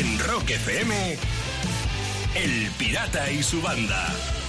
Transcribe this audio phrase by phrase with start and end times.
[0.00, 1.18] En Rock FM,
[2.34, 4.39] El Pirata y su banda.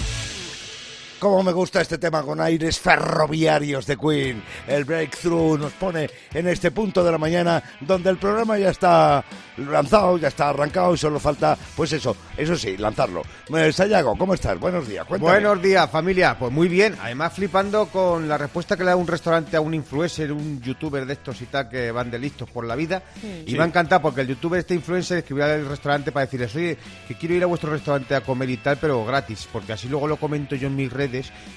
[1.21, 4.41] Cómo me gusta este tema con aires ferroviarios de Queen.
[4.67, 9.23] El breakthrough nos pone en este punto de la mañana donde el programa ya está
[9.57, 13.21] lanzado, ya está arrancado y solo falta, pues eso, eso sí, lanzarlo.
[13.55, 14.59] Eh, Sayago, ¿cómo estás?
[14.59, 15.05] Buenos días.
[15.05, 15.31] Cuéntame.
[15.31, 16.35] Buenos días, familia.
[16.39, 16.97] Pues muy bien.
[16.99, 21.05] Además, flipando con la respuesta que le da un restaurante a un influencer, un youtuber
[21.05, 23.03] de estos y tal, que van de listos por la vida.
[23.45, 26.77] Y me ha encantado porque el youtuber, este influencer, escribió al restaurante para decirles, oye,
[27.07, 30.07] que quiero ir a vuestro restaurante a comer y tal, pero gratis, porque así luego
[30.07, 31.10] lo comento yo en mis redes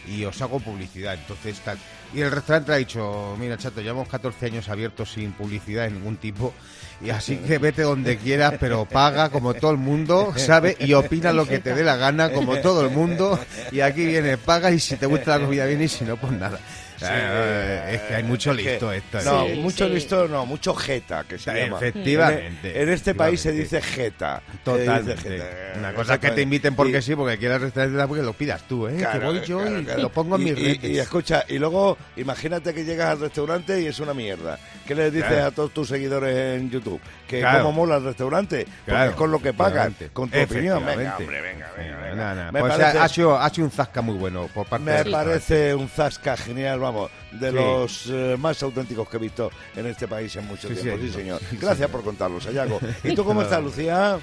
[0.08, 1.14] y os hago publicidad.
[1.14, 1.78] Entonces, tal.
[2.12, 6.16] Y el restaurante ha dicho, mira, chato, llevamos 14 años abiertos sin publicidad de ningún
[6.16, 6.54] tipo.
[7.04, 10.76] Y así que vete donde quieras, pero paga como todo el mundo, ¿sabe?
[10.78, 13.38] Y opina lo que te dé la gana, como todo el mundo.
[13.72, 16.32] Y aquí viene, paga y si te gusta la comida bien y si no, pues
[16.32, 16.60] nada.
[17.02, 19.18] Eh, es que hay mucho Es que- listo esto.
[19.22, 19.92] No, mucho sí.
[19.94, 21.76] listo, no, mucho jeta, que se llama.
[21.78, 22.76] Efectivamente.
[22.76, 24.42] En, en este país se dice jeta.
[24.64, 25.44] Dice jeta.
[25.78, 28.62] Una cosa es que te inviten porque Y- sí, porque quieras restaurante porque lo pidas
[28.68, 28.96] tú, ¿eh?
[28.98, 30.02] Claro, que voy yo claro, y claro.
[30.02, 30.84] lo pongo en Y- mis y, redes.
[30.90, 34.58] y escucha, y luego imagínate que llegas al restaurante y es una mierda.
[34.86, 35.46] ¿Qué les dices Claro.
[35.46, 37.00] a todos tus seguidores en YouTube?
[37.26, 37.64] Que Claro.
[37.64, 40.84] cómo mola el restaurante, porque Claro, es con lo que pagan, con tu opinión.
[40.84, 41.96] Venga, hombre, venga, venga.
[42.32, 42.52] venga.
[42.52, 45.74] Me Pues parece, ha, sido, ha sido un zasca muy bueno por parte me parece
[45.74, 47.54] un zasca genial, vamos, de Sí.
[47.56, 51.00] los eh, más auténticos que he visto en este país en mucho Sí, tiempo.
[51.02, 51.38] Sí, señor.
[51.38, 51.40] señor.
[51.40, 51.90] Sí, Gracias señor.
[51.90, 52.78] por contarlo, Sayago.
[53.02, 54.18] ¿Y tú cómo estás, Lucía?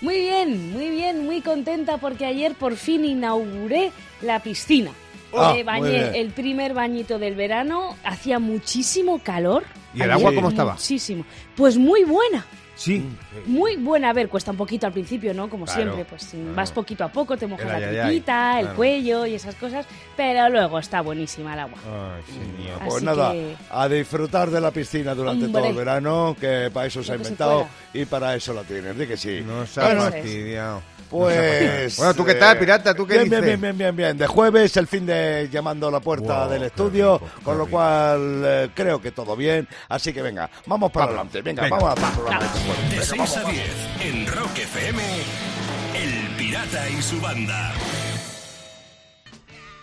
[0.00, 3.90] Muy bien, muy bien, muy contenta porque ayer por fin inauguré
[4.22, 4.92] la piscina.
[5.36, 9.64] Ah, Me bañé el primer bañito del verano, hacía muchísimo calor.
[9.94, 10.72] ¿Y el agua cómo estaba?
[10.74, 11.24] Muchísimo.
[11.56, 12.44] Pues muy buena.
[12.76, 13.04] Sí.
[13.46, 15.50] Muy buena, a ver, cuesta un poquito al principio, ¿no?
[15.50, 16.54] Como Claro, siempre, pues claro.
[16.54, 18.76] vas poquito a poco, te mojas El la ayayay, tripita, el claro.
[18.76, 19.84] cuello y esas cosas,
[20.16, 21.78] pero luego está buenísima el agua.
[21.84, 22.76] Ay, señor.
[22.80, 25.60] Así Pues nada, que- a disfrutar de la piscina durante Hombre.
[25.60, 28.96] todo el verano, que para eso se ha se inventado y para eso la tienes.
[28.96, 29.40] Di que sí.
[29.44, 30.24] No se ha es.
[31.10, 31.96] Pues.
[31.96, 32.94] Bueno, ¿tú qué tal, eh, pirata?
[32.94, 33.44] ¿Tú qué bien, dices?
[33.44, 34.18] Bien, bien, bien, bien, bien.
[34.18, 37.64] De jueves, el fin de llamando a la puerta Wow, del estudio, rico, con lo
[37.64, 37.76] rico.
[37.76, 39.66] cual eh, creo que todo bien.
[39.88, 41.20] Así que venga, vamos para Vamos.
[41.34, 41.42] adelante.
[41.42, 41.76] Venga, Venga.
[41.78, 42.88] vamos a hacer programa de.
[42.88, 43.52] De Venga, 6 vamos, a vamos.
[43.54, 45.02] 10, en Rock FM,
[45.96, 47.72] El Pirata y su banda.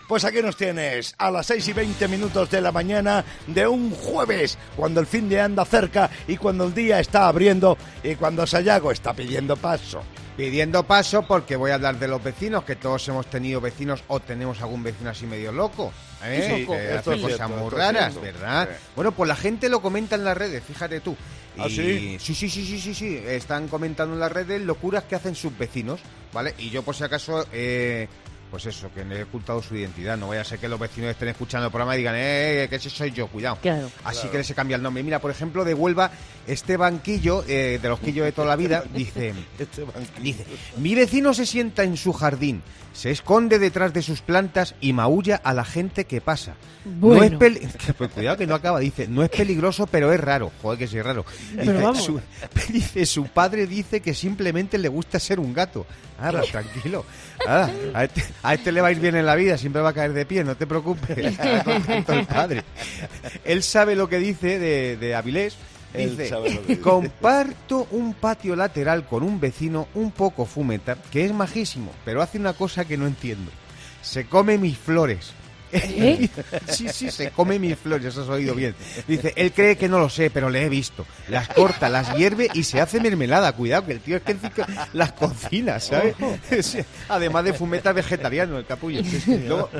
[0.08, 3.90] Pues aquí nos tienes a las 6 y 20 minutos de la mañana de un
[3.90, 8.46] jueves, cuando el fin de anda cerca y cuando el día está abriendo y cuando
[8.46, 10.02] Sayago está pidiendo paso.
[10.36, 14.20] Pidiendo paso porque voy a hablar de los vecinos, que todos hemos tenido vecinos o
[14.20, 15.92] tenemos algún vecino así medio loco.
[16.22, 16.56] ¿eh?
[16.58, 18.20] Sí, que hace cosas cierto, muy raras.
[18.20, 18.68] ¿verdad?
[18.70, 18.84] Sí.
[18.94, 21.16] Bueno, pues la gente lo comenta en las redes, fíjate tú.
[21.58, 22.18] ¿Ah, sí?
[22.20, 23.22] Sí, sí, sí, sí, sí, sí.
[23.26, 26.00] Están comentando en las redes locuras que hacen sus vecinos,
[26.32, 26.54] ¿vale?
[26.58, 28.06] Y yo, por si acaso, eh,
[28.50, 30.16] pues eso, que me he ocultado su identidad.
[30.16, 32.76] No vaya a ser que los vecinos estén escuchando el programa y digan, eh, que
[32.76, 33.58] ese soy yo, cuidado.
[33.62, 33.90] Claro.
[34.04, 35.02] Así que se cambia el nombre.
[35.02, 36.10] Mira, por ejemplo, de Huelva,
[36.46, 39.32] este banquillo, eh, de los quillos de toda la vida, dice...
[39.58, 40.22] Este banquillo.
[40.22, 40.44] Dice,
[40.78, 42.62] mi vecino se sienta en su jardín,
[42.92, 46.54] se esconde detrás de sus plantas y maulla a la gente que pasa.
[46.86, 50.20] No es peli- que, pues, cuidado que no acaba, dice, no es peligroso, pero es
[50.20, 50.50] raro.
[50.62, 51.24] Joder, que sí es raro.
[51.50, 52.02] Dice, Pero vamos.
[52.04, 52.20] su,
[52.72, 55.84] dice, su padre dice que simplemente le gusta ser un gato.
[56.18, 57.04] Ahora, tranquilo.
[57.46, 59.90] Ahora, a, este, a este le va a ir bien en la vida, siempre va
[59.90, 61.18] a caer de pie, no te preocupes.
[61.18, 62.62] El padre.
[63.44, 65.56] Él sabe lo que dice de, de Avilés.
[65.94, 66.80] Dice, dice.
[66.80, 72.38] comparto un patio lateral con un vecino un poco fumeta, que es majísimo, pero hace
[72.38, 73.50] una cosa que no entiendo.
[74.02, 75.32] Se come mis flores.
[75.72, 76.28] ¿Eh?
[76.68, 78.74] Sí, sí, se come mis flores, eso has oído bien.
[79.06, 81.06] Dice, él cree que no lo sé, pero le he visto.
[81.28, 83.52] Las corta, las hierve y se hace mermelada.
[83.52, 84.36] Cuidado, que el tío es que
[84.92, 86.14] las cocina, ¿sabes?
[87.08, 89.00] Además de fumeta vegetariano, el capullo.
[89.26, 89.70] Luego,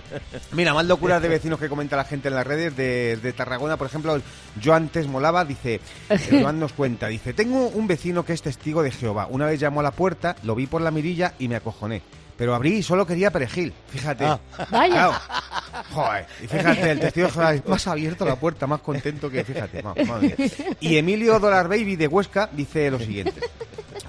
[0.53, 3.77] mira, más locuras de vecinos que comenta la gente en las redes de, de Tarragona,
[3.77, 4.21] por ejemplo,
[4.61, 5.81] yo antes molaba, dice,
[6.31, 9.27] Joan nos cuenta, dice, tengo un vecino que es testigo de Jehová.
[9.31, 12.03] Una vez llamó a la puerta, lo vi por la mirilla y me acojoné.
[12.37, 14.25] Pero abrí y solo quería perejil, fíjate.
[14.25, 14.39] Ah.
[14.71, 14.93] Vaya.
[14.95, 15.15] Claro.
[15.93, 19.45] Joder, y fíjate, el testigo de Jehová es más abierto la puerta, más contento que,
[19.45, 20.37] fíjate, madre.
[20.81, 23.41] Y Emilio Dollar Baby de Huesca dice lo siguiente.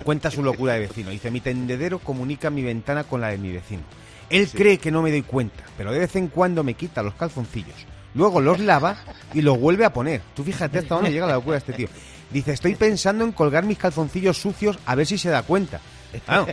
[0.04, 1.10] Cuenta su locura de vecino.
[1.10, 3.84] Dice, mi tendedero comunica mi ventana con la de mi vecino.
[4.30, 7.14] Él cree que no me doy cuenta, pero de vez en cuando me quita los
[7.14, 7.86] calzoncillos.
[8.14, 8.98] Luego los lava
[9.34, 10.22] y los vuelve a poner.
[10.36, 11.88] Tú fíjate hasta dónde llega la locura de este tío.
[12.32, 15.80] Dice, estoy pensando en colgar mis calzoncillos sucios a ver si se da cuenta.
[16.26, 16.48] Claro,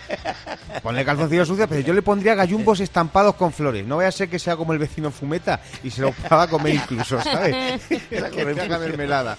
[0.82, 3.86] ponle calzoncillos sucios, pero yo le pondría gallumbos estampados con flores.
[3.86, 6.48] No vaya a ser que sea como el vecino Fumeta y se lo va a
[6.48, 7.82] comer incluso, ¿sabes?
[7.88, 9.38] que te haga mermelada.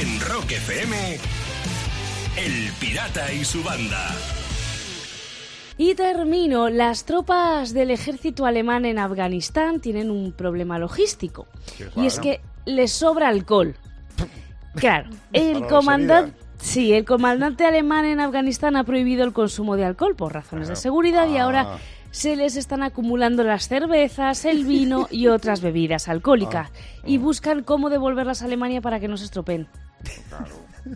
[0.00, 1.18] En Rock FM,
[2.36, 4.14] El Pirata y su banda.
[5.78, 6.70] Y termino.
[6.70, 11.46] Las tropas del ejército alemán en Afganistán tienen un problema logístico.
[11.96, 13.74] Y es que les sobra alcohol.
[14.76, 16.45] Claro, el comandante...
[16.58, 20.76] Sí, el comandante alemán en Afganistán ha prohibido el consumo de alcohol por razones de
[20.76, 21.78] seguridad y ahora
[22.10, 26.70] se les están acumulando las cervezas, el vino y otras bebidas alcohólicas.
[27.04, 29.68] Y buscan cómo devolverlas a Alemania para que no se estropeen.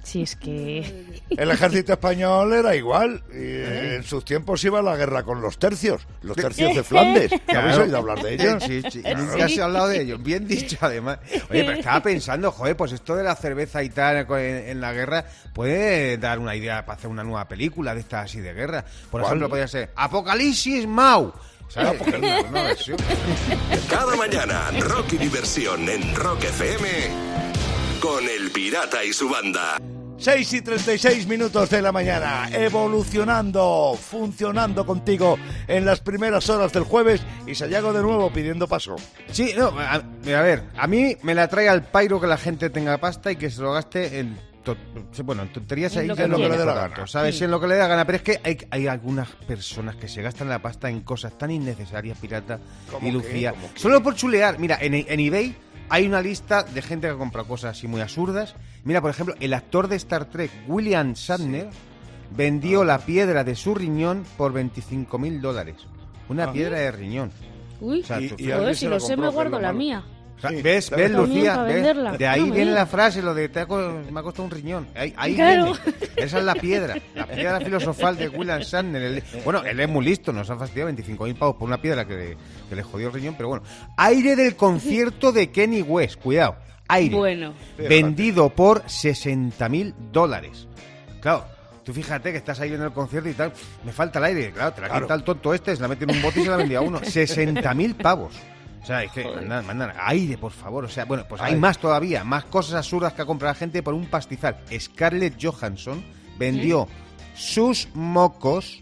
[0.03, 1.21] Sí, es que...
[1.31, 3.23] El ejército español era igual.
[3.33, 7.33] Y en sus tiempos iba a la guerra con los tercios, los tercios de Flandes.
[7.49, 8.63] ¿Ya habéis oído hablar de ellos?
[8.63, 10.23] Sí, sí, nunca se ha hablado de ellos.
[10.23, 11.19] Bien dicho, además.
[11.51, 14.93] Oye, pero estaba pensando, joder, pues esto de la cerveza y tal en, en la
[14.93, 18.85] guerra puede dar una idea para hacer una nueva película de estas así de guerra.
[19.11, 19.25] Por ¿Cuál?
[19.25, 21.33] ejemplo, podría ser Apocalipsis Mau.
[21.69, 22.01] ¿Sabes?
[22.01, 22.99] Una nueva versión.
[23.89, 27.60] Cada mañana, rock y diversión en Rock FM
[28.01, 29.79] con El Pirata y su banda.
[30.19, 36.83] 6 y 36 minutos de la mañana, evolucionando, funcionando contigo en las primeras horas del
[36.85, 38.97] jueves y Sayago de nuevo pidiendo paso.
[39.33, 40.03] Sí, no, a, a
[40.43, 43.51] ver, a mí me la trae al pairo que la gente tenga pasta y que
[43.51, 44.39] se lo gaste en...
[44.63, 44.77] to-
[45.25, 47.07] bueno, en tonterías En ahí lo que le dé la gana.
[47.07, 47.39] ¿sabes?
[47.39, 48.05] Sí, en lo que le da gana.
[48.05, 51.51] Pero es que hay, hay algunas personas que se gastan la pasta en cosas tan
[51.51, 52.59] innecesarias, pirata
[52.91, 53.11] ¿Cómo y?
[53.11, 53.55] Lucía.
[53.75, 54.59] Solo por chulear.
[54.59, 55.57] Mira, en, en eBay
[55.91, 58.55] hay una lista de gente que compra cosas así muy absurdas.
[58.85, 61.69] Mira, por ejemplo, el actor de Star Trek, William Shatner,
[62.35, 65.77] vendió la piedra de su riñón por 25 mil dólares.
[66.29, 67.33] Una piedra de riñón.
[67.81, 70.05] Uy, O sea, Y- y si lo sé me guardo la mía.
[70.41, 71.63] O sea, Sí, ¿Ves, ves Lucía?
[71.65, 74.51] De ahí No, viene la frase, lo de te ha co- me ha costado un
[74.51, 74.89] riñón.
[74.95, 75.65] Ahí, ahí Claro.
[75.85, 75.99] viene.
[76.17, 79.03] Esa es la piedra, la piedra filosofal de William Shatner.
[79.03, 82.15] Él- bueno, él es muy listo, nos ha fastidiado 25.000 pavos por una piedra que
[82.17, 82.37] le,
[82.71, 83.65] que le jodió el riñón, pero bueno.
[83.99, 86.57] Aire del concierto de Kenny West, cuidado.
[86.89, 87.15] Aire.
[87.17, 87.53] Bueno.
[87.77, 90.67] Vendido por 60.000 dólares.
[91.21, 91.45] Claro.
[91.85, 93.53] Tú fíjate que estás ahí viendo el concierto y tal,
[93.85, 95.07] me falta el aire, claro, te la Claro.
[95.07, 96.83] quita el tonto este, se la mete en un bote y se la vendía a
[96.83, 97.01] uno.
[97.03, 98.35] 60.000 pavos.
[98.83, 100.85] O sea, es que mandan, mandan aire, por favor.
[100.85, 101.59] O sea, bueno, pues hay Ay.
[101.61, 104.57] más todavía, más cosas absurdas que ha comprado la gente por un pastizal.
[104.79, 106.03] Scarlett Johansson
[106.39, 106.87] vendió
[107.35, 108.81] sus mocos,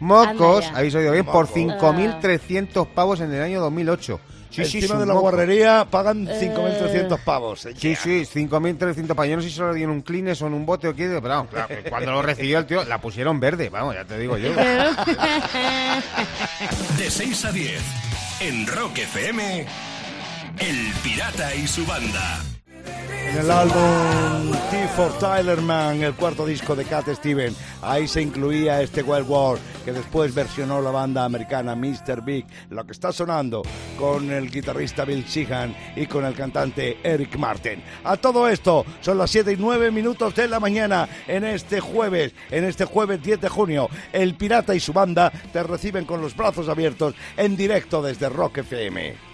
[0.00, 1.54] mocos, habéis oído bien, por Mocos.
[1.94, 4.18] 5.300 pavos en el año 2008.
[4.50, 5.30] Sí, sí, Encima sus de la mocos.
[5.30, 6.54] guarrería pagan Eh.
[6.56, 7.68] 5.300 pavos.
[7.76, 9.28] Sí, sí, 5.300 pavos.
[9.28, 11.06] Yo no sé si se lo dieron un Kleenex o en un bote o qué,
[11.06, 14.18] pero vamos, claro, que cuando lo recibió el tío, la pusieron verde, vamos, ya te
[14.18, 14.48] digo yo.
[16.98, 17.82] De 6 a 10
[18.40, 19.66] en Rock FM,
[20.58, 22.57] El Pirata y su banda.
[23.28, 28.80] En el álbum T for Tylerman, el cuarto disco de Cat Steven, ahí se incluía
[28.80, 32.22] este Wild War que después versionó la banda americana Mr.
[32.24, 33.62] Big, lo que está sonando
[33.98, 37.82] con el guitarrista Bill Sheehan y con el cantante Eric Martin.
[38.04, 42.32] A todo esto, son las 7 y 9 minutos de la mañana en este jueves,
[42.50, 43.90] en este jueves 10 de junio.
[44.10, 48.58] El Pirata y su banda te reciben con los brazos abiertos en directo desde Rock
[48.58, 49.27] FM.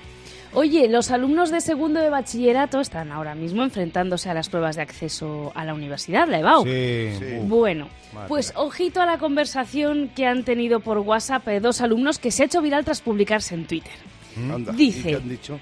[0.54, 4.82] Oye, los alumnos de segundo de bachillerato están ahora mismo enfrentándose a las pruebas de
[4.82, 6.64] acceso a la universidad, la EBAU.
[6.64, 7.08] Sí.
[7.42, 7.88] Bueno,
[8.28, 12.44] pues ojito a la conversación que han tenido por WhatsApp eh, dos alumnos que se
[12.44, 13.92] ha hecho viral tras publicarse en Twitter.
[14.36, 15.60] Anda, ¿y Dice- qué han dicho?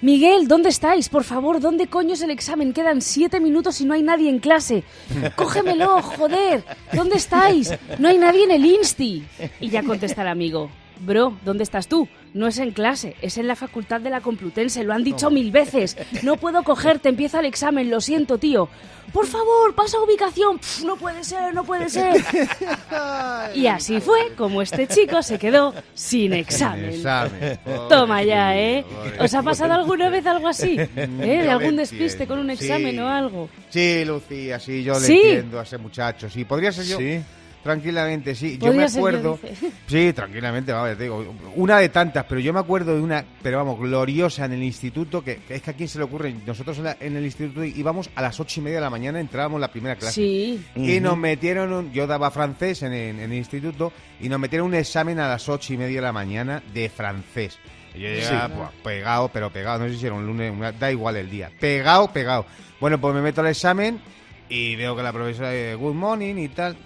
[0.00, 1.08] Miguel, ¿dónde estáis?
[1.08, 2.72] Por favor, ¿dónde coño es el examen?
[2.72, 4.82] Quedan siete minutos y no hay nadie en clase.
[5.36, 6.64] Cógemelo, joder.
[6.92, 7.72] ¿Dónde estáis?
[8.00, 9.22] No hay nadie en el Insti.
[9.60, 10.68] Y ya contesta el amigo.
[11.04, 12.08] Bro, ¿dónde estás tú?
[12.32, 15.50] No es en clase, es en la facultad de la Complutense, lo han dicho mil
[15.50, 15.96] veces.
[16.22, 18.68] No puedo cogerte, empieza el examen, lo siento, tío.
[19.12, 20.58] Por favor, pasa ubicación.
[20.58, 22.14] Pff, no puede ser, no puede ser.
[23.54, 26.90] Y así fue como este chico se quedó sin examen.
[26.90, 27.58] Examen.
[27.88, 28.84] Toma ya, ¿eh?
[29.18, 30.76] ¿Os ha pasado alguna vez algo así?
[30.96, 30.96] ¿Eh?
[30.96, 32.98] ¿De algún despiste con un examen Sí.
[33.00, 33.48] o algo?
[33.70, 35.20] Sí, Lucía, sí, yo le ¿Sí?
[35.22, 36.30] entiendo a ese muchacho.
[36.30, 36.96] Sí, podría ser yo.
[36.98, 37.20] Sí.
[37.62, 38.58] Tranquilamente, sí.
[38.58, 39.38] Yo me acuerdo.
[39.86, 41.34] Sí, tranquilamente, vamos, ya te digo.
[41.54, 45.22] Una de tantas, pero yo me acuerdo de una, pero vamos, gloriosa en el instituto,
[45.22, 46.34] que, que es que a quién se le ocurre.
[46.46, 49.20] Nosotros en, la- en el instituto íbamos a las ocho y media de la mañana,
[49.20, 50.14] entrábamos la primera clase.
[50.14, 50.64] Sí.
[50.76, 54.68] Y nos metieron, un- yo daba francés en, el- en el instituto, y nos metieron
[54.68, 57.58] un examen a las ocho y media de la mañana de francés.
[57.94, 58.52] Y yo llegaba Sí.
[58.56, 61.50] pues, pegado, pero pegado, no sé si era un lunes, una- da igual el día.
[61.60, 62.46] Pegado, pegado.
[62.80, 64.00] Bueno, pues me meto al examen
[64.48, 66.76] y veo que la profesora dice, good morning y tal.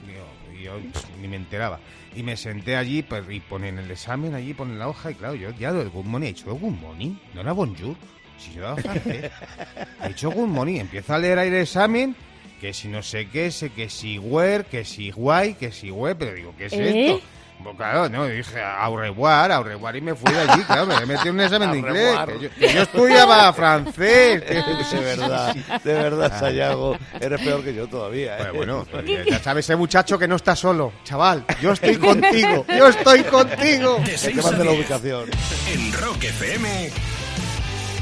[0.67, 1.81] Yo, pff, ni me enteraba.
[2.15, 5.35] Y me senté allí pues, y ponen el examen, allí ponen la hoja, y claro,
[5.35, 7.97] yo ya del good morning he dicho, good morning, no era bonjour.
[8.39, 9.31] Si yo daba francés.
[10.05, 12.15] He dicho good morning, empiezo a leer ahí el examen,
[12.61, 16.17] que si no sé qué, sé que si where, que si guay, que si web,
[16.19, 17.13] pero digo, ¿qué es ¿Eh?
[17.13, 17.27] esto?
[17.63, 21.05] Pues claro, no, dije au revoir, au revoir, y me fui de allí, claro, me
[21.07, 22.17] metí en un examen de inglés.
[22.27, 24.43] Que yo, que yo estudiaba francés.
[24.47, 28.35] De verdad, de verdad, Sayago, eres peor que yo todavía.
[28.39, 28.43] ¿eh?
[28.43, 28.87] Pues bueno,
[29.27, 33.97] ya sabes, ese muchacho que no está solo, chaval, yo estoy contigo, yo estoy contigo.
[33.99, 35.31] De Que 6 te mande la 10 ubicación.
[35.73, 36.91] en Rock FM,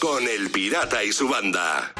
[0.00, 1.92] con El Pirata y su banda.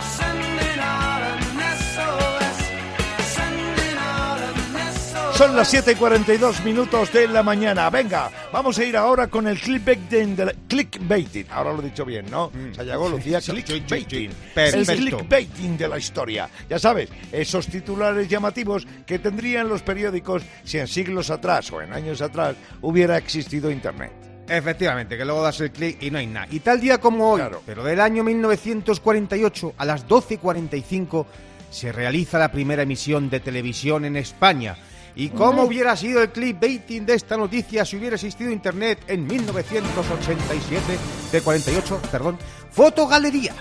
[5.34, 7.88] Son las 7 y 42 minutos de la mañana.
[7.88, 10.36] Venga, vamos a ir ahora con el clickbaiting.
[10.36, 11.46] De la- clickbaiting.
[11.50, 12.52] Ahora lo he dicho bien, ¿no?
[12.76, 14.30] Sayago Lucía, sí, clickbaiting.
[14.30, 14.76] sí, sí.
[14.76, 16.50] El clickbaiting de la historia.
[16.68, 21.94] Ya sabes, esos titulares llamativos que tendrían los periódicos si en siglos atrás o en
[21.94, 24.12] años atrás hubiera existido Internet.
[24.50, 26.48] Efectivamente, que luego das el clic y no hay nada.
[26.50, 27.62] Y tal día como hoy, Claro.
[27.64, 31.24] pero del año 1948, a las 12.45,
[31.70, 34.76] se realiza la primera emisión de televisión en España.
[35.14, 40.98] ¿Y cómo hubiera sido el clickbaiting de esta noticia si hubiera existido Internet en 1987,
[41.32, 42.38] de 48, perdón?
[42.70, 43.54] Fotogalería.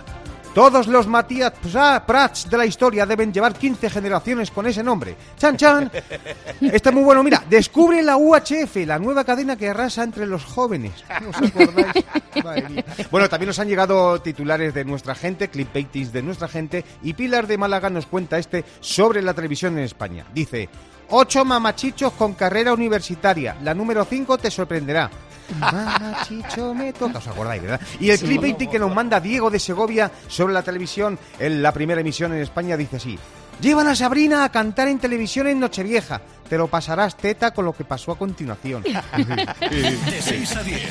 [0.60, 5.16] Todos los Matías Pra- Prats de la historia deben llevar 15 generaciones con ese nombre.
[5.38, 5.90] ¡Chan, chan!
[6.62, 7.24] Está muy bueno.
[7.24, 10.92] Mira, descubre la UHF, la nueva cadena que arrasa entre los jóvenes.
[11.22, 12.06] ¿No os acordáis?
[12.44, 12.84] Madre mía.
[13.10, 17.48] Bueno, también nos han llegado titulares de nuestra gente, clickbaitings de nuestra gente, y Pilar
[17.48, 20.26] de Málaga nos cuenta este sobre la televisión en España.
[20.34, 20.68] Dice,
[21.08, 23.56] ocho mamachichos con carrera universitaria.
[23.64, 25.10] La número 5 te sorprenderá.
[25.58, 27.20] Mamachicho me toca.
[27.20, 27.82] ¿Os acordáis, verdad?
[28.00, 32.02] Y el clickbaiting que nos manda Diego de Segovia sobre la televisión en la primera
[32.02, 33.18] emisión en España dice así.
[33.62, 36.22] Llevan a Sabrina a cantar en televisión en Nochevieja.
[36.50, 38.84] Te lo pasarás teta con lo que pasó a continuación.
[38.84, 40.82] De 6 a 10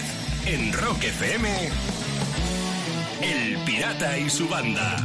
[0.46, 1.48] en Rock FM.
[3.22, 4.96] El Pirata y su banda.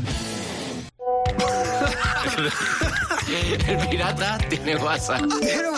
[3.68, 5.22] El pirata tiene WhatsApp.
[5.40, 5.70] ¿Tiene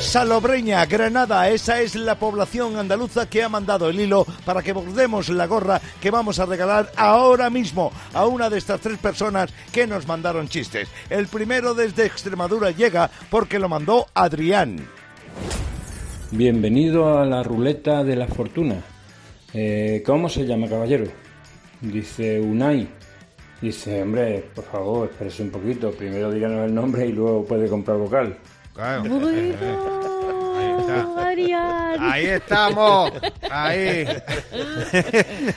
[0.00, 5.30] Salobreña, Granada, esa es la población andaluza que ha mandado el hilo para que bordemos
[5.30, 9.86] la gorra que vamos a regalar ahora mismo a una de estas tres personas que
[9.86, 10.90] nos mandaron chistes.
[11.08, 14.76] El primero desde Extremadura llega porque lo mandó Adrián.
[16.32, 18.74] Bienvenido a la ruleta de la fortuna.
[19.54, 21.29] Eh, ¿Cómo se llama, caballero?
[21.80, 22.88] Dice Unai.
[23.60, 25.90] Dice, hombre, por favor, espérese un poquito.
[25.90, 28.38] Primero díganos el nombre y luego puede comprar vocal.
[28.74, 29.04] Claro.
[31.18, 31.96] Adrián.
[32.00, 33.12] Ahí estamos.
[33.50, 34.06] Ahí.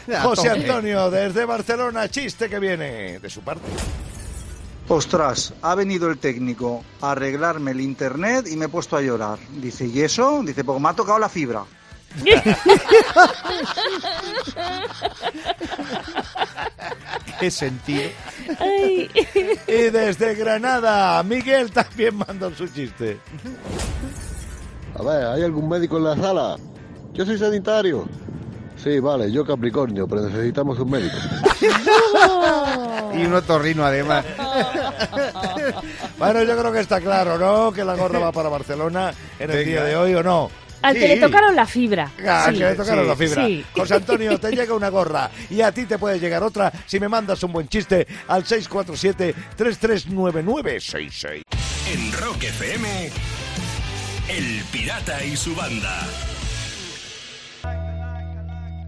[0.24, 3.68] José Antonio desde Barcelona, chiste que viene de su parte.
[4.90, 9.40] Ostras, ha venido el técnico a arreglarme el internet y me he puesto a llorar.
[9.62, 10.42] Dice, ¿y eso?
[10.44, 11.64] Dice, porque me ha tocado la fibra.
[17.40, 18.10] Qué sentido.
[18.60, 19.10] Ay.
[19.68, 23.18] Y desde Granada, Miguel también mandó su chiste.
[24.98, 26.56] A ver, ¿hay algún médico en la sala?
[27.14, 28.08] Yo soy sanitario.
[28.82, 31.16] Sí, vale, yo Capricornio, pero necesitamos un médico.
[33.14, 34.26] Y un otorrino además.
[36.18, 37.72] Bueno, yo creo que está claro, ¿no?
[37.74, 39.70] Que la gorra va para Barcelona en el Venga.
[39.70, 40.50] día de hoy, ¿o no?
[40.84, 42.12] Al que le tocaron la fibra.
[42.28, 42.60] Ah, Sí.
[42.60, 43.46] que le tocaron sí, la fibra.
[43.46, 43.66] sí.
[43.76, 47.08] José Antonio, te llega una gorra y a ti te puede llegar otra si me
[47.10, 51.42] mandas un buen chiste al 647-339966.
[51.94, 53.10] En Rock FM,
[54.30, 56.00] El Pirata y su banda.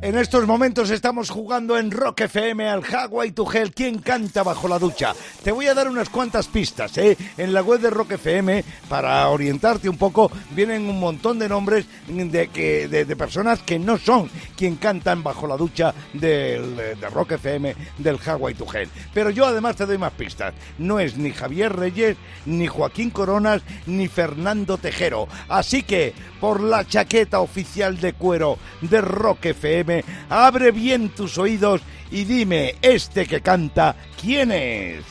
[0.02, 3.74] En estos momentos estamos jugando en Rock FM al Hawaii to Hell.
[3.74, 5.14] ¿Quién canta bajo la ducha?
[5.44, 7.18] Te voy a dar unas cuantas pistas, ¿eh?
[7.38, 11.86] En la web de Rock FM, para orientarte un poco, vienen un montón de nombres
[12.08, 17.34] de, que, de, personas que no son quien cantan bajo la ducha del, de Rock
[17.34, 18.90] FM del Hawaii to Hell.
[19.14, 20.54] Pero yo además te doy más pistas.
[20.78, 25.28] No es ni Javier Reyes, ni Joaquín Coronas, ni Fernando Tejero.
[25.48, 29.95] Así que, por la chaqueta oficial de cuero de Rock FM,
[30.30, 35.04] abre bien tus oídos y dime, este que canta, ¿quién es?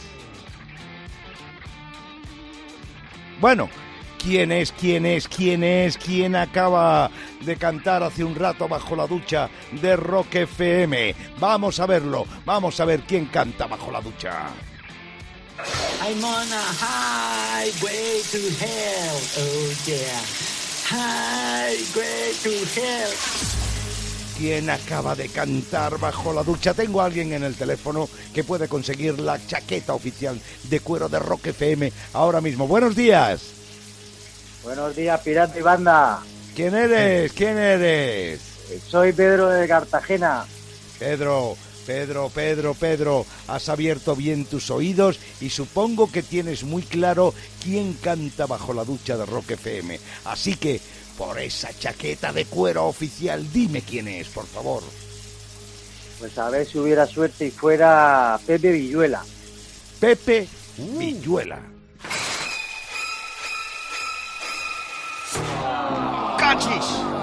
[3.40, 3.68] Bueno,
[4.24, 7.10] ¿Quién es, quién es, quién es, quién acaba
[7.42, 11.14] de cantar hace un rato bajo la ducha de Rock FM?
[11.38, 14.48] Vamos a verlo, vamos a ver quién canta bajo la ducha.
[16.00, 20.22] I'm on a highway to hell, oh yeah.
[20.88, 23.53] Highway to hell.
[24.36, 26.74] ¿Quién acaba de cantar bajo la ducha?
[26.74, 31.20] Tengo a alguien en el teléfono que puede conseguir la chaqueta oficial de cuero de
[31.20, 32.66] Rock FM ahora mismo.
[32.66, 33.42] Buenos días.
[34.64, 36.20] Buenos días, pirata y banda.
[36.56, 37.32] ¿Quién eres?
[37.32, 38.40] ¿Quién eres?
[38.88, 40.46] Soy Pedro de Cartagena.
[40.98, 47.34] Pedro, Pedro, Pedro, Pedro, has abierto bien tus oídos y supongo que tienes muy claro
[47.62, 50.00] quién canta bajo la ducha de Rock FM.
[50.24, 50.80] Así que,
[51.16, 54.82] por esa chaqueta de cuero oficial, dime quién es, por favor.
[56.18, 59.22] Pues a ver si hubiera suerte y fuera Pepe Villuela.
[60.00, 61.60] Pepe Villuela.
[66.38, 67.13] ¡Cachis!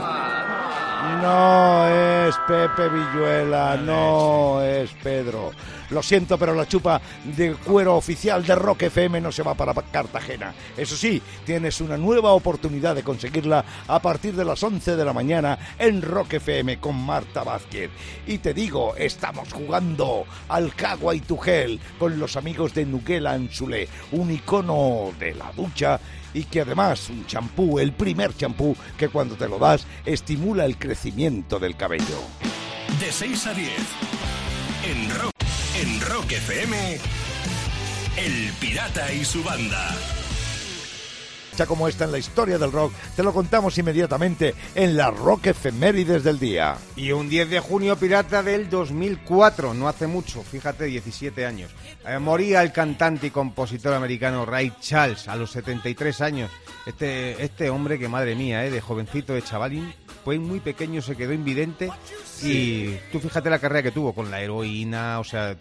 [1.22, 5.52] No es Pepe Villuela, no es Pedro.
[5.92, 7.00] Lo siento, pero la chupa
[7.36, 10.52] de cuero oficial de Rock FM no se va para Cartagena.
[10.76, 15.14] Eso sí, tienes una nueva oportunidad de conseguirla a partir de las 11 de la
[15.14, 17.92] mañana en Rock FM con Marta Vázquez.
[18.26, 23.88] Y te digo, estamos jugando al Cagua y Tugel con los amigos de Nuguela Anzulé,
[24.14, 26.00] un icono de la ducha
[26.34, 30.78] y que además un champú, el primer champú que cuando te lo das estimula el
[30.78, 32.20] crecimiento del cabello.
[33.00, 33.72] De 6 a 10.
[34.86, 35.34] En Rock,
[35.82, 36.98] en Rock FM.
[38.18, 39.96] El Pirata y su banda.
[41.62, 45.46] Ya como está en la historia del rock, te lo contamos inmediatamente en la Rock
[45.46, 46.76] Efemérides del día.
[46.96, 51.70] Y un 10 de junio pirata del 2004, no hace mucho, fíjate, 17 años.
[52.04, 56.50] Eh, moría el cantante y compositor americano Ray Charles a los 73 años.
[56.88, 59.94] Este, este hombre que, madre mía, eh, de jovencito, de chavalín,
[60.26, 61.92] fue muy pequeño, se quedó invidente
[62.42, 65.56] y tú fíjate la carrera que tuvo con la heroína, o sea,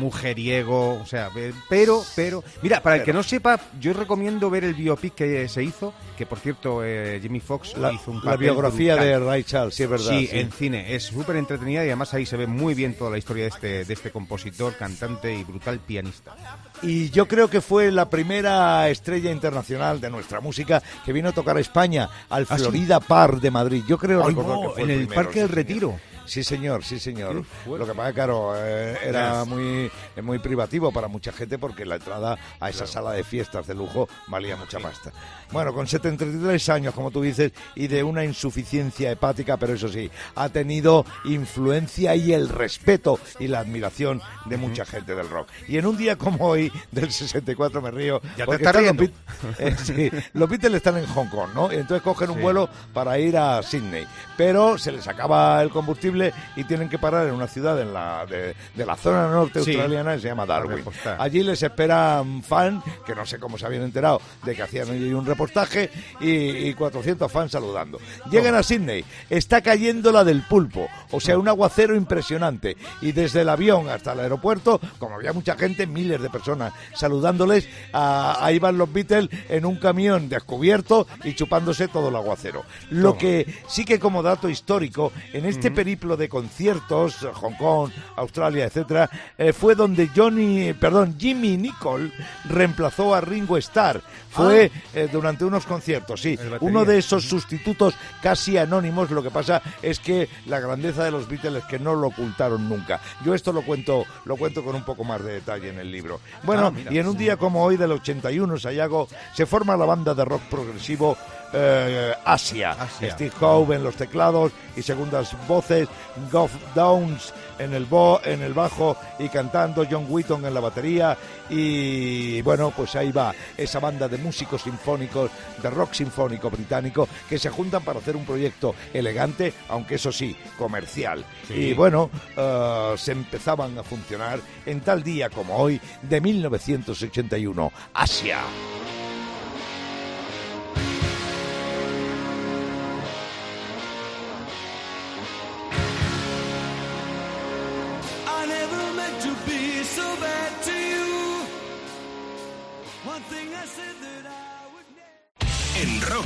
[0.00, 1.30] mujeriego, o sea,
[1.68, 5.62] pero, pero, mira, para el que no sepa, yo recomiendo ver el biopic que se
[5.62, 9.20] hizo, que por cierto eh, Jimmy Fox La, hizo un la papel biografía brutal.
[9.20, 10.10] de Ray Charles, sí es verdad.
[10.10, 10.38] Sí, sí.
[10.38, 10.94] en cine.
[10.94, 13.84] Es súper entretenida y además ahí se ve muy bien toda la historia de este,
[13.84, 16.34] de este compositor, cantante y brutal pianista.
[16.82, 21.32] Y yo creo que fue la primera estrella internacional de nuestra música que vino a
[21.32, 22.62] tocar a España, al ¿Ah, sí?
[22.62, 23.84] Florida Par de Madrid.
[23.86, 25.98] Yo creo Ay, recordar no, que fue en el primero, Parque del Retiro.
[26.30, 27.44] Sí, señor, sí, señor.
[27.66, 31.96] Lo que pasa, claro, eh, era muy, eh, muy privativo para mucha gente porque la
[31.96, 35.10] entrada a esa sala de fiestas de lujo valía mucha pasta.
[35.50, 40.08] Bueno, con 73 años, como tú dices, y de una insuficiencia hepática, pero eso sí,
[40.36, 45.48] ha tenido influencia y el respeto y la admiración de mucha gente del rock.
[45.66, 48.20] Y en un día como hoy, del 64, me río.
[48.36, 51.72] Ya te porque estás están los eh, sí, los Beatles están en Hong Kong, ¿no?
[51.72, 52.42] Y entonces cogen un Sí.
[52.42, 54.06] vuelo para ir a Sydney.
[54.36, 56.19] Pero se les acaba el combustible
[56.56, 59.70] y tienen que parar en una ciudad en la, de, de la zona norte Sí.
[59.72, 60.78] australiana que se llama Darwin.
[60.78, 61.16] repostar.
[61.20, 65.12] Allí les esperan fans, que no sé cómo se habían enterado de que hacían allí
[65.12, 66.30] un reportaje, y,
[66.68, 67.98] y 400 fans saludando.
[68.30, 72.76] Llegan a Sydney, está cayendo la del pulpo, o sea, un aguacero impresionante.
[73.00, 77.68] Y desde el avión hasta el aeropuerto, como había mucha gente, miles de personas saludándoles,
[77.92, 82.64] a- ahí van los Beatles en un camión descubierto y chupándose todo el aguacero.
[82.90, 88.64] Lo que sí que como dato histórico, en este periplo de conciertos, Hong Kong, Australia,
[88.66, 92.12] etcétera, eh, fue donde Johnny, perdón, Jimmy Nicol
[92.48, 94.02] reemplazó a Ringo Starr.
[94.30, 99.10] Fue eh, durante unos conciertos, sí, uno de esos sustitutos casi anónimos.
[99.10, 102.68] Lo que pasa es que la grandeza de los Beatles es que no lo ocultaron
[102.68, 103.00] nunca.
[103.24, 106.20] Yo esto lo cuento, lo cuento con un poco más de detalle en el libro.
[106.44, 106.92] Bueno, Ah, mira.
[106.92, 110.42] y en un día como hoy del 81, Sayago, se forma la banda de rock
[110.42, 111.16] progresivo
[111.52, 112.72] eh, Asia.
[112.72, 113.12] Asia.
[113.12, 115.88] Steve Howe en los teclados y segundas voces,
[116.30, 121.16] Goff Downs en el, bo, en el bajo y cantando, John Wheaton en la batería
[121.48, 125.30] y bueno, pues ahí va esa banda de músicos sinfónicos,
[125.62, 130.34] de rock sinfónico británico que se juntan para hacer un proyecto elegante, aunque eso sí,
[130.56, 131.24] comercial.
[131.46, 131.54] Sí.
[131.54, 138.38] Y bueno, eh, se empezaban a funcionar en tal día como hoy de 1981, Asia.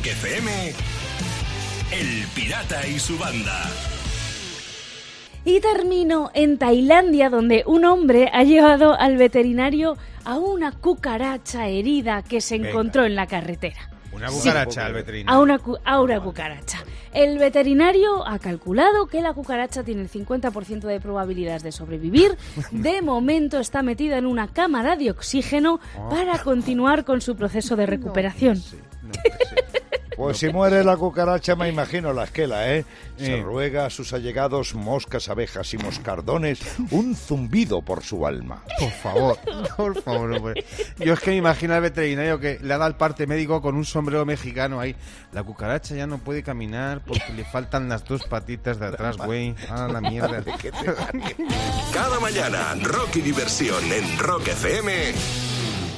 [0.05, 0.73] Rock FM.
[1.93, 3.63] El Pirata y su banda.
[5.47, 12.23] Y termino en Tailandia, donde un hombre ha llevado al veterinario a una cucaracha herida
[12.23, 12.71] que se Venga.
[12.71, 13.89] encontró en la carretera.
[14.13, 14.41] Una Sí.
[14.41, 15.41] cucaracha al a veterinario.
[15.43, 16.85] una, cu- a una cucaracha.
[17.15, 22.37] El veterinario ha calculado que la cucaracha tiene el 50% de probabilidades de sobrevivir.
[22.73, 27.87] De momento está metida en una cámara de oxígeno para continuar con su proceso de
[27.87, 28.63] recuperación.
[30.17, 32.85] Pues si muere la cucaracha, me imagino la esquela, ¿eh?
[33.17, 38.63] Se ruega a sus allegados moscas, abejas y moscardones un zumbido por su alma.
[38.79, 39.39] Por favor,
[39.77, 40.33] por favor.
[40.33, 40.65] hombre.
[40.99, 43.75] Yo es que me imagino al veterinario que le ha dado el parte médico con
[43.77, 44.95] un sombrero mexicano ahí.
[45.33, 49.55] La cucaracha ya no puede caminar porque le faltan las dos patitas de atrás, güey.
[49.71, 50.43] Ah, la mierda.
[51.93, 54.93] Cada mañana, rock y diversión en Rock FM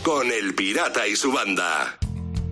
[0.02, 1.98] con El Pirata y su banda.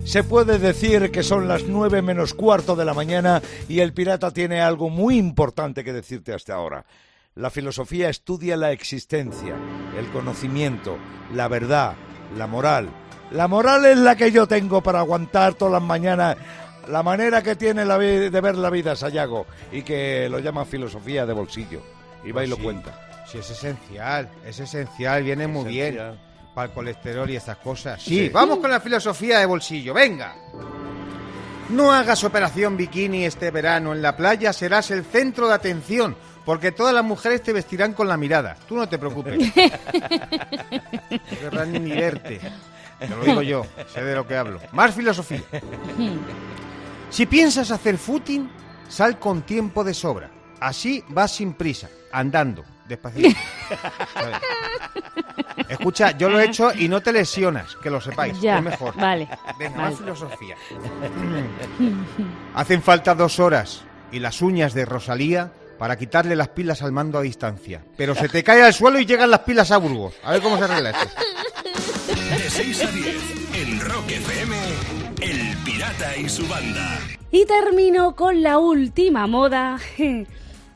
[0.05, 4.31] Se puede decir que son las nueve menos cuarto de la mañana y el pirata
[4.31, 6.85] tiene algo muy importante que decirte hasta ahora.
[7.33, 9.55] La filosofía estudia la existencia,
[9.97, 10.97] el conocimiento,
[11.33, 11.95] la verdad,
[12.37, 12.89] la moral.
[13.31, 16.37] La moral es la que yo tengo para aguantar todas las mañanas
[16.87, 21.25] la manera que tiene la de ver la vida Sayago y que lo llama filosofía
[21.25, 21.81] de bolsillo.
[22.23, 22.61] Y va y lo Sí.
[22.61, 23.25] cuenta.
[23.25, 25.97] Sí, es esencial, es esencial, viene muy bien.
[26.55, 28.01] Para el colesterol y estas cosas.
[28.01, 28.17] Sí.
[28.17, 30.33] Sí, vamos con la filosofía de bolsillo, venga.
[31.69, 36.15] No hagas operación bikini este verano en la playa, serás el centro de atención,
[36.45, 38.55] porque todas las mujeres te vestirán con la mirada.
[38.67, 39.37] Tú no te preocupes.
[41.11, 42.39] No querrán ni verte.
[42.99, 44.59] Te lo digo yo, sé de lo que hablo.
[44.71, 45.41] Más filosofía.
[47.09, 48.49] Si piensas hacer footing,
[48.87, 50.29] sal con tiempo de sobra.
[50.59, 53.29] Así vas sin prisa, andando, despacito.
[55.79, 58.39] Escucha, yo lo he hecho y no te lesionas, que lo sepáis.
[58.41, 58.95] Ya, es mejor.
[58.95, 59.27] vale,
[59.59, 59.89] Venga, vale.
[59.91, 60.55] más filosofía.
[62.53, 67.17] Hacen falta dos horas y las uñas de Rosalía para quitarle las pilas al mando
[67.17, 67.83] a distancia.
[67.97, 70.13] Pero se te cae al suelo y llegan las pilas a Burgos.
[70.23, 71.09] A ver cómo se arregla esto.
[72.37, 73.15] De 6 a 10
[73.55, 74.55] en Rock FM,
[75.21, 76.99] El Pirata y su banda.
[77.31, 79.77] Y termino con la última moda.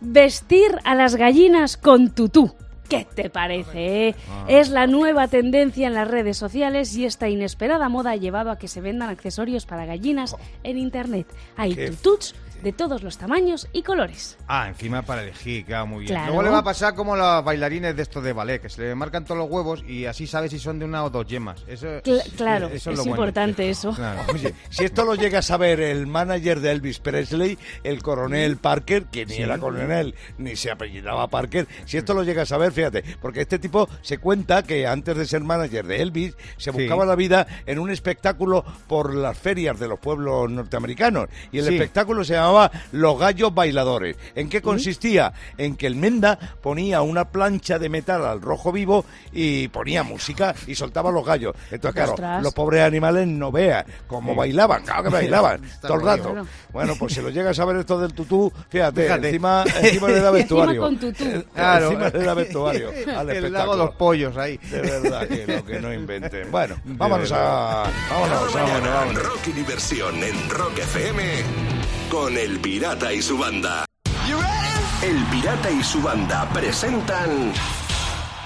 [0.01, 2.53] Vestir a las gallinas con tutú.
[2.89, 4.09] ¿Qué te parece?
[4.09, 4.15] eh?
[4.47, 8.57] Es la nueva tendencia en las redes sociales y esta inesperada moda ha llevado a
[8.57, 11.27] que se vendan accesorios para gallinas en internet.
[11.55, 14.37] Hay tututs de todos los tamaños y colores.
[14.47, 16.13] Ah, encima para elegir, queda muy bien.
[16.13, 16.27] Claro.
[16.27, 18.81] Luego le va a pasar como a los bailarines de estos de ballet, que se
[18.81, 21.63] le marcan todos los huevos y así sabe si son de una o dos yemas.
[21.67, 23.11] Eso, Cla- claro, es, eso lo bueno.
[23.11, 23.91] importante eso.
[23.93, 24.21] Claro.
[24.33, 29.05] Oye, si esto lo llega a saber el manager de Elvis Presley, el coronel Parker,
[29.05, 29.41] que ni Sí.
[29.41, 33.59] era coronel ni se apellidaba Parker, si esto lo llega a saber, fíjate, porque este
[33.59, 36.77] tipo se cuenta que antes de ser manager de Elvis se Sí.
[36.77, 41.65] buscaba la vida en un espectáculo por las ferias de los pueblos norteamericanos y el
[41.67, 41.73] Sí.
[41.75, 44.15] espectáculo se llamaba Los Gallos Bailadores.
[44.35, 45.31] ¿En qué consistía?
[45.57, 50.53] En que el Menda ponía una plancha de metal al rojo vivo y ponía música
[50.67, 51.55] y soltaba los gallos.
[51.71, 52.43] Entonces, claro, Ostras.
[52.43, 56.31] los pobres animales no vean cómo bailaban, claro que bailaban Está todo el rato.
[56.31, 56.47] Claro.
[56.71, 59.27] Bueno, pues si lo llegas a ver esto del tutú, fíjate, Fíjate.
[59.29, 60.81] encima, encima le da vestuario.
[60.81, 61.23] con tutú.
[61.23, 61.85] Eh, Claro.
[61.91, 63.75] Encima le da vestuario al El lago de espectáculo.
[63.77, 64.57] los pollos ahí.
[64.57, 66.51] De verdad que lo que no inventen.
[66.51, 67.85] Bueno, vámonos a...
[68.09, 69.23] Vámonos, vámonos, vámonos.
[69.23, 71.23] rock y diversión en Rock FM
[72.09, 73.85] con El Pirata y su banda.
[75.01, 77.53] El Pirata y su banda presentan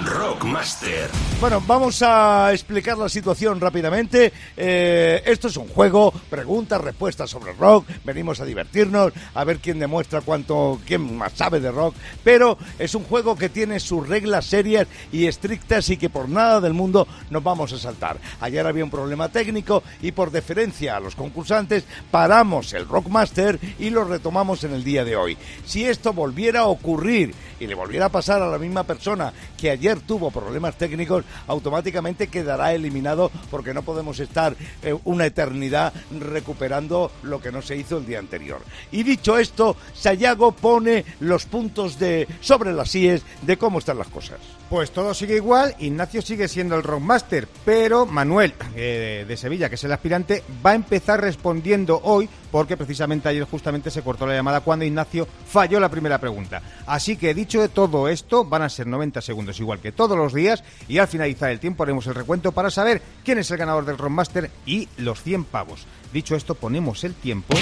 [0.01, 1.09] Rockmaster.
[1.39, 4.33] Bueno, vamos a explicar la situación rápidamente.
[4.57, 7.85] Eh, esto es un juego, preguntas, respuestas sobre rock.
[8.03, 11.95] Venimos a divertirnos, a ver quién demuestra cuánto, quién más sabe de rock.
[12.23, 16.59] Pero es un juego que tiene sus reglas serias y estrictas y que por nada
[16.59, 18.17] del mundo nos vamos a saltar.
[18.41, 23.91] Ayer había un problema técnico y por deferencia a los concursantes paramos el Rockmaster y
[23.91, 25.37] lo retomamos en el día de hoy.
[25.65, 29.69] Si esto volviera a ocurrir y le volviera a pasar a la misma persona que
[29.69, 37.11] ayer tuvo problemas técnicos, automáticamente quedará eliminado porque no podemos estar eh, una eternidad recuperando
[37.23, 38.61] lo que no se hizo el día anterior.
[38.91, 44.07] Y dicho esto, Sayago pone los puntos de sobre las IES de cómo están las
[44.07, 44.39] cosas.
[44.69, 49.75] Pues todo sigue igual, Ignacio sigue siendo el Rockmaster, pero Manuel eh, de Sevilla, que
[49.75, 54.35] es el aspirante, va a empezar respondiendo hoy, porque precisamente ayer justamente se cortó la
[54.35, 56.61] llamada cuando Ignacio falló la primera pregunta.
[56.85, 60.35] Así que dicho de todo esto, van a ser 90 segundos igual que todos los
[60.35, 63.85] días, y al finalizar el tiempo haremos el recuento para saber quién es el ganador
[63.85, 65.87] del Rockmaster y los 100 pavos.
[66.13, 67.55] Dicho esto, ponemos el tiempo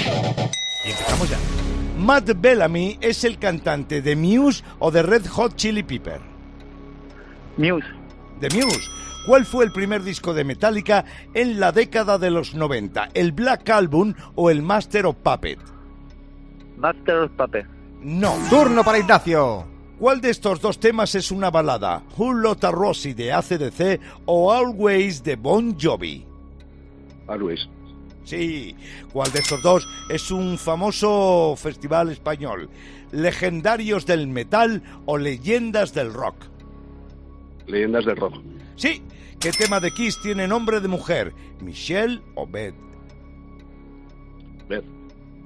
[0.84, 1.38] y empezamos ya.
[1.98, 6.20] Matt Bellamy es el cantante de Muse o de Red Hot Chili Pepper.
[7.56, 7.88] Muse.
[8.40, 8.90] de Muse.
[9.26, 13.10] ¿Cuál fue el primer disco de Metallica en la década de los 90?
[13.14, 15.60] ¿El Black Album o el Master of Puppet?
[16.76, 17.66] Master of Puppet.
[18.00, 18.34] No.
[18.50, 19.64] Turno para Ignacio.
[19.96, 22.02] ¿Cuál de estos dos temas es una balada?
[22.16, 26.26] Who Lotta Rossi de ACDC o Always de Bon Jovi?
[27.28, 27.68] Always.
[28.24, 28.74] Sí,
[29.12, 32.68] ¿cuál de estos dos es un famoso festival español?
[33.12, 36.34] ¿Legendarios del metal o leyendas del rock?
[37.68, 38.34] Leyendas del rock.
[38.74, 39.02] Sí,
[39.42, 41.34] ¿qué tema de Kiss tiene nombre de mujer?
[41.60, 42.74] ¿Michelle o Beth?
[44.68, 44.84] Beth.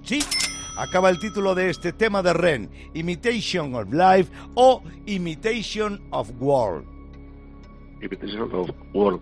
[0.02, 0.22] Sí,
[0.76, 6.84] acaba el título de este tema de Ren, Imitation of Life o Imitation of World.
[8.02, 9.20] Imitation of World.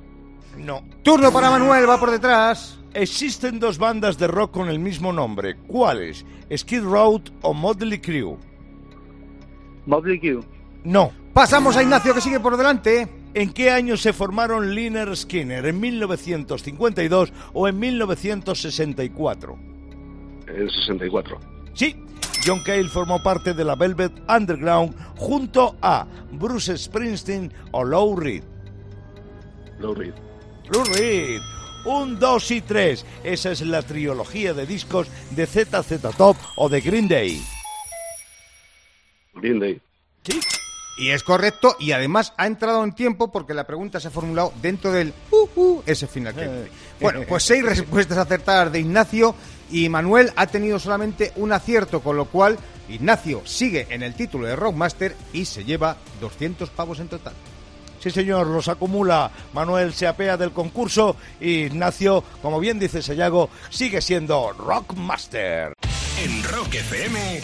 [0.59, 0.83] No.
[1.03, 2.79] Turno para Manuel, va por detrás.
[2.93, 5.57] Existen dos bandas de rock con el mismo nombre.
[5.67, 6.25] ¿Cuáles?
[6.55, 8.37] ¿Skid Row o Motley Crue?
[9.87, 10.45] Motley Crue.
[10.85, 11.13] No.
[11.33, 13.24] Pasamos a Ignacio que sigue por delante.
[13.35, 15.67] ¿En qué año se formaron Liner Skinner?
[15.67, 19.59] ¿En 1952 o en 1964?
[20.47, 21.41] El 64.
[21.75, 21.97] Sí,
[22.47, 28.45] John Cale formó parte de la Velvet Underground junto a Bruce Springsteen o Lou Reed.
[29.81, 30.15] Lou Reed.
[30.73, 31.41] Lou Reed.
[31.87, 33.05] Un, dos y tres.
[33.25, 37.43] Esa es la trilogía de discos de ZZ Top o de Green Day.
[39.35, 39.81] Green Day.
[40.23, 40.41] Sí.
[40.97, 44.53] Y es correcto, y además ha entrado en tiempo porque la pregunta se ha formulado
[44.63, 46.35] dentro del uh, uh, ese final.
[46.35, 46.69] que-
[47.01, 49.35] Bueno, pues seis respuestas acertadas de Ignacio
[49.71, 52.57] y Manuel ha tenido solamente un acierto, con lo cual
[52.89, 57.33] Ignacio sigue en el título de Rockmaster y se lleva 200 pavos en total.
[57.99, 59.31] Sí, señor, los acumula.
[59.55, 65.73] Manuel se apea del concurso y Ignacio, como bien dice Sayago, sigue siendo Rockmaster.
[66.23, 67.41] En Rock FM,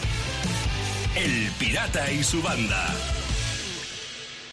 [1.17, 2.87] El Pirata y su banda.